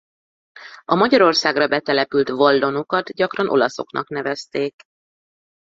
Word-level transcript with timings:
A 0.85 0.95
Magyarországra 0.95 1.67
betelepült 1.67 2.29
vallonokat 2.29 3.11
gyakran 3.13 3.49
olaszoknak 3.49 4.09
nevezték. 4.09 4.81